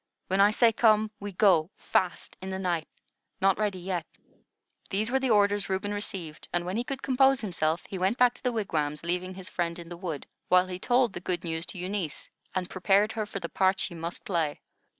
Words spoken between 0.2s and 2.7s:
When I say come, we go fast in the